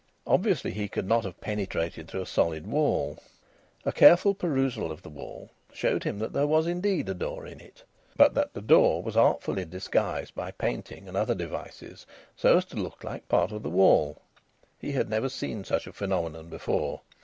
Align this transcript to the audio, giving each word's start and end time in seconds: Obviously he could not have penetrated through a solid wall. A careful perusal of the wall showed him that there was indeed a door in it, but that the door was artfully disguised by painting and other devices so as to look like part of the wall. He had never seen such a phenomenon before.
Obviously 0.25 0.71
he 0.71 0.87
could 0.87 1.07
not 1.07 1.25
have 1.25 1.39
penetrated 1.39 2.07
through 2.07 2.23
a 2.23 2.25
solid 2.25 2.65
wall. 2.65 3.19
A 3.85 3.91
careful 3.91 4.33
perusal 4.33 4.91
of 4.91 5.03
the 5.03 5.11
wall 5.11 5.51
showed 5.71 6.03
him 6.03 6.17
that 6.17 6.33
there 6.33 6.47
was 6.47 6.65
indeed 6.65 7.07
a 7.07 7.13
door 7.13 7.45
in 7.45 7.59
it, 7.59 7.83
but 8.15 8.33
that 8.33 8.55
the 8.55 8.63
door 8.63 9.03
was 9.03 9.15
artfully 9.15 9.63
disguised 9.63 10.33
by 10.33 10.49
painting 10.49 11.07
and 11.07 11.15
other 11.15 11.35
devices 11.35 12.07
so 12.35 12.57
as 12.57 12.65
to 12.65 12.77
look 12.77 13.03
like 13.03 13.27
part 13.29 13.51
of 13.51 13.61
the 13.61 13.69
wall. 13.69 14.19
He 14.79 14.91
had 14.93 15.07
never 15.07 15.29
seen 15.29 15.63
such 15.63 15.85
a 15.85 15.93
phenomenon 15.93 16.49
before. 16.49 17.01